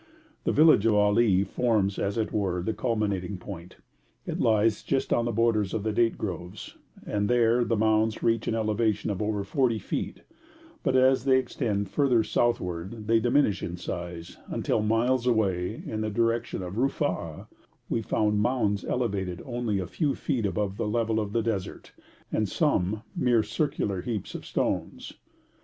The 0.45 0.51
village 0.51 0.87
of 0.87 0.95
Ali 0.95 1.43
forms 1.43 1.99
as 1.99 2.17
it 2.17 2.31
were 2.33 2.63
the 2.63 2.73
culminating 2.73 3.37
point; 3.37 3.75
it 4.25 4.39
lies 4.39 4.81
just 4.81 5.13
on 5.13 5.25
the 5.25 5.31
borders 5.31 5.75
of 5.75 5.83
the 5.83 5.91
date 5.93 6.17
groves, 6.17 6.75
and 7.05 7.29
there 7.29 7.63
the 7.63 7.77
mounds 7.77 8.23
reach 8.23 8.47
an 8.47 8.55
elevation 8.55 9.11
of 9.11 9.21
over 9.21 9.43
forty 9.43 9.77
feet, 9.77 10.21
but 10.81 10.95
as 10.95 11.25
they 11.25 11.37
extend 11.37 11.91
further 11.91 12.23
southward 12.23 13.05
they 13.05 13.19
diminish 13.19 13.61
in 13.61 13.77
size, 13.77 14.37
until 14.47 14.81
miles 14.81 15.27
away, 15.27 15.83
in 15.85 16.01
the 16.01 16.09
direction 16.09 16.63
of 16.63 16.77
Rufa'a, 16.79 17.45
we 17.87 18.01
found 18.01 18.39
mounds 18.41 18.83
elevated 18.83 19.39
only 19.45 19.77
a 19.77 19.85
few 19.85 20.15
feet 20.15 20.47
above 20.47 20.77
the 20.77 20.87
level 20.87 21.19
of 21.19 21.31
the 21.31 21.43
desert, 21.43 21.91
and 22.31 22.49
some 22.49 23.03
mere 23.15 23.43
circular 23.43 24.01
heaps 24.01 24.33
of 24.33 24.47
stones. 24.47 25.13